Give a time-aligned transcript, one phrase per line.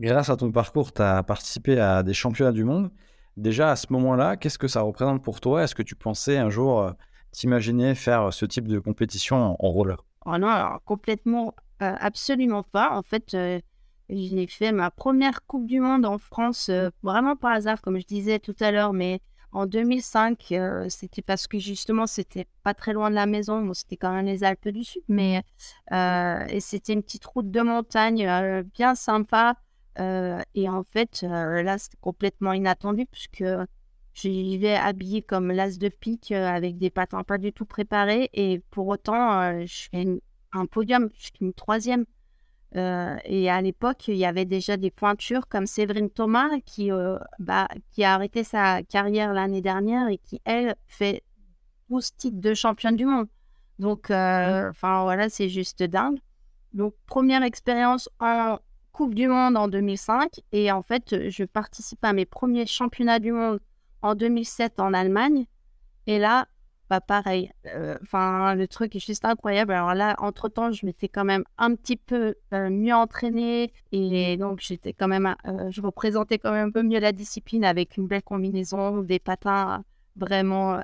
[0.00, 2.90] grâce à ton parcours, tu as participé à des championnats du monde.
[3.36, 5.62] Déjà, à ce moment-là, qu'est-ce que ça représente pour toi?
[5.62, 6.92] Est-ce que tu pensais un jour euh,
[7.32, 12.90] t'imaginer faire ce type de compétition en, roller Oh non, complètement, euh, absolument pas.
[12.96, 13.60] En fait, euh,
[14.08, 16.70] j'ai fait ma première Coupe du Monde en France,
[17.02, 19.20] vraiment par hasard, comme je disais tout à l'heure, mais
[19.52, 20.54] en 2005,
[20.88, 23.72] c'était parce que justement, c'était pas très loin de la maison.
[23.72, 25.42] c'était quand même les Alpes du Sud, mais
[25.92, 29.56] et c'était une petite route de montagne bien sympa.
[29.98, 33.44] Et en fait, là, c'était complètement inattendu puisque
[34.14, 38.30] j'y vais habillée comme l'as de pique avec des patins pas du tout préparés.
[38.32, 40.06] Et pour autant, je fais
[40.52, 42.04] un podium, je suis une troisième.
[42.76, 47.18] Euh, et à l'époque, il y avait déjà des pointures comme Séverine Thomas qui, euh,
[47.38, 51.22] bah, qui a arrêté sa carrière l'année dernière et qui, elle, fait
[51.88, 53.26] 12 titres de championne du monde.
[53.78, 56.18] Donc, euh, enfin voilà, c'est juste dingue.
[56.72, 58.58] Donc, première expérience en
[59.00, 60.42] Coupe du Monde en 2005.
[60.52, 63.58] Et en fait, je participe à mes premiers championnats du monde
[64.02, 65.46] en 2007 en Allemagne.
[66.06, 66.48] Et là,
[66.86, 67.50] pas pareil.
[67.64, 69.72] Euh, enfin, le truc est juste incroyable.
[69.72, 74.60] Alors là, entre-temps, je m'étais quand même un petit peu euh, mieux entraînée et donc
[74.60, 78.06] j'étais quand même, euh, je représentais quand même un peu mieux la discipline avec une
[78.06, 79.82] belle combinaison, des patins
[80.14, 80.78] vraiment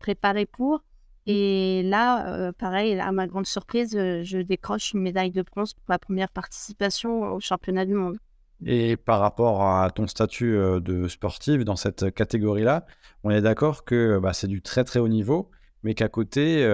[0.00, 0.82] préparés pour.
[1.30, 5.98] Et là, pareil, à ma grande surprise, je décroche une médaille de bronze pour ma
[5.98, 8.16] première participation au championnat du monde.
[8.64, 12.86] Et par rapport à ton statut de sportive dans cette catégorie-là,
[13.24, 15.50] on est d'accord que bah, c'est du très très haut niveau,
[15.82, 16.66] mais qu'à côté,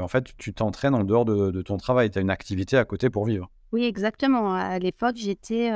[0.00, 2.08] en fait, tu t'entraînes en dehors de, ton travail.
[2.08, 3.50] Tu as une activité à côté pour vivre.
[3.72, 4.54] Oui, exactement.
[4.54, 5.72] À l'époque, j'étais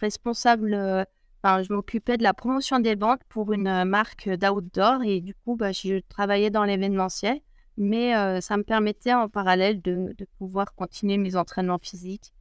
[0.00, 1.06] responsable,
[1.44, 5.56] enfin, je m'occupais de la promotion des banques pour une marque d'outdoor et du coup,
[5.56, 7.40] bah, je travaillais dans l'événementiel,
[7.76, 12.32] mais ça me permettait en parallèle de pouvoir continuer mes entraînements physiques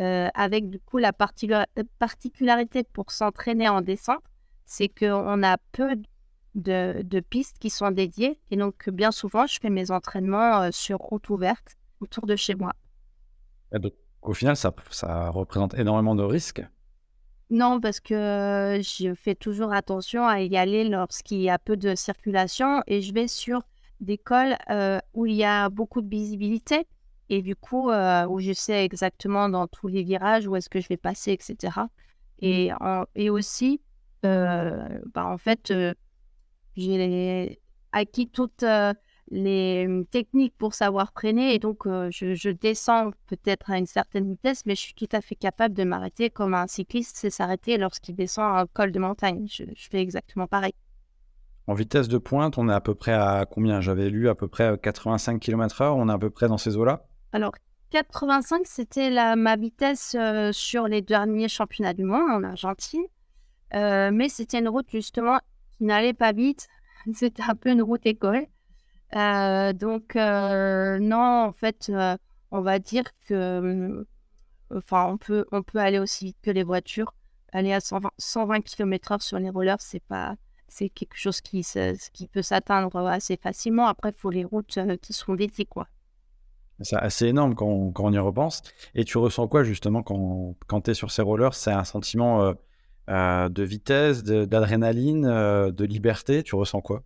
[0.00, 4.22] euh, avec du coup la particularité pour s'entraîner en descente,
[4.64, 5.96] c'est qu'on a peu
[6.54, 8.40] de, pistes qui sont dédiées.
[8.50, 12.54] Et donc, bien souvent, je fais mes entraînements euh, sur route ouverte autour de chez
[12.54, 12.72] moi.
[13.72, 14.72] donc, au final, ça
[15.30, 16.62] représente énormément de risques
[17.52, 21.94] non, parce que je fais toujours attention à y aller lorsqu'il y a peu de
[21.94, 23.60] circulation et je vais sur
[24.00, 26.86] des cols euh, où il y a beaucoup de visibilité
[27.28, 30.80] et du coup, euh, où je sais exactement dans tous les virages où est-ce que
[30.80, 31.74] je vais passer, etc.
[31.76, 31.86] Mmh.
[32.40, 32.70] Et,
[33.16, 33.82] et aussi,
[34.24, 35.74] euh, bah, en fait,
[36.74, 37.60] j'ai
[37.92, 38.64] acquis toutes
[39.32, 41.54] les mmh, techniques pour savoir freiner.
[41.54, 45.34] Et donc, je, descends peut-être à une certaine vitesse, mais je suis tout à fait
[45.34, 49.46] capable de m'arrêter comme un cycliste sait s'arrêter lorsqu'il descend un col de montagne.
[49.50, 50.74] Je, je, fais exactement pareil.
[51.66, 53.80] En vitesse de pointe, on est à peu près à combien?
[53.80, 55.92] J'avais lu à peu près 85 km/h.
[55.96, 57.04] On est à peu près dans ces eaux-là?
[57.32, 57.52] Alors,
[57.90, 63.04] 85, c'était ma vitesse euh, sur les derniers championnats du monde en Argentine.
[63.74, 65.38] Euh, mais c'était une route justement
[65.76, 66.68] qui n'allait pas vite.
[67.14, 68.46] C'était un peu une route école.
[69.14, 71.92] Euh, donc, non, en fait,
[72.50, 74.06] on va dire que.
[74.74, 77.14] Enfin, on peut, on peut aller aussi vite que les voitures.
[77.52, 80.36] Aller à 120, 120 km/h sur les rollers, c'est pas.
[80.68, 81.66] C'est quelque chose qui,
[82.14, 83.86] qui peut s'atteindre assez facilement.
[83.86, 85.86] Après, il faut les routes qui sont dédiées, quoi.
[86.80, 88.62] C'est assez énorme quand on, y repense.
[88.94, 91.54] Et tu ressens quoi justement quand, quand tu es sur ces rollers?
[91.54, 92.52] C'est un sentiment euh,
[93.10, 96.42] euh, de vitesse, d'adrénaline, euh, de, liberté?
[96.42, 97.02] Tu ressens quoi?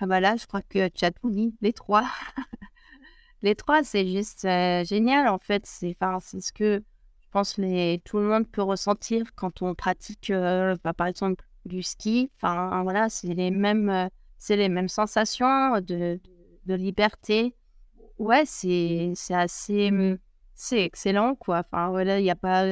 [0.00, 2.04] Ah bah là, je crois que tu as tout dit, les trois.
[3.42, 5.66] les trois, c'est juste génial en fait.
[5.66, 6.82] C'est ce que
[7.20, 11.82] je pense les, tout le monde peut ressentir quand on pratique bah, par exemple du
[11.82, 12.30] ski.
[12.36, 14.08] Enfin voilà, c'est les mêmes,
[14.38, 16.20] c'est les mêmes sensations de,
[16.66, 17.54] de liberté
[18.18, 19.90] ouais, c'est assez.
[19.90, 20.18] Mmh,
[20.54, 21.60] c'est excellent, quoi.
[21.60, 22.66] Enfin, voilà, il n'y a pas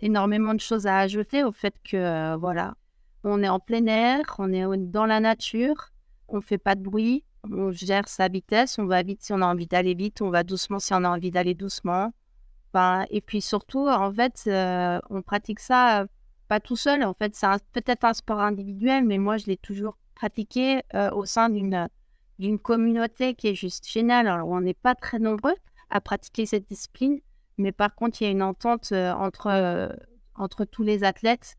[0.00, 2.74] énormément de choses à ajouter au fait que, voilà,
[3.22, 5.92] on est en plein air, on est dans la nature,
[6.28, 9.46] on fait pas de bruit, on gère sa vitesse, on va vite si on a
[9.46, 12.12] envie d'aller vite, on va doucement si on a envie d'aller doucement.
[12.72, 14.42] Enfin, et puis surtout, en fait,
[15.10, 16.06] on pratique ça
[16.48, 17.02] pas tout seul.
[17.04, 20.82] En fait, c'est peut-être un sport individuel, mais moi, je l'ai toujours pratiqué
[21.12, 21.88] au sein d'une
[22.38, 24.28] d'une communauté qui est juste géniale.
[24.28, 25.54] Alors, on n'est pas très nombreux
[25.90, 27.20] à pratiquer cette discipline,
[27.58, 29.88] mais par contre, il y a une entente euh, entre, euh,
[30.34, 31.56] entre tous les athlètes,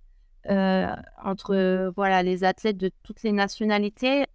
[0.49, 4.25] euh, entre voilà les athlètes de toutes les nationalités,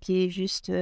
[0.00, 0.72] qui est juste,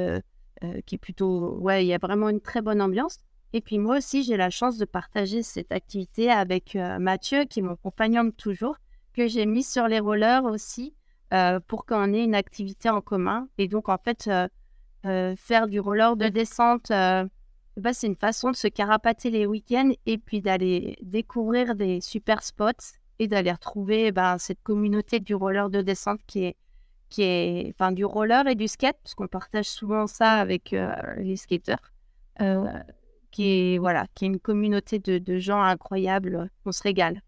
[0.86, 3.18] qui est plutôt, ouais, il y a vraiment une très bonne ambiance.
[3.52, 7.62] Et puis moi aussi, j'ai la chance de partager cette activité avec Mathieu, qui est
[7.62, 8.76] mon compagnon de toujours,
[9.14, 10.94] que j'ai mis sur les rollers aussi,
[11.68, 13.48] pour qu'on ait une activité en commun.
[13.58, 14.28] Et donc, en fait,
[15.06, 17.24] euh, faire du roller de descente euh,
[17.76, 22.42] bah, c'est une façon de se carapater les week-ends et puis d'aller découvrir des super
[22.42, 26.56] spots et d'aller retrouver bah, cette communauté du roller de descente qui est,
[27.08, 30.92] qui est, enfin, du roller et du skate, parce qu'on partage souvent ça avec euh,
[31.18, 31.92] les skateurs,
[32.40, 32.66] euh,
[33.30, 36.50] qui est, voilà, qui est une communauté de gens incroyables.
[36.64, 37.22] On se régale.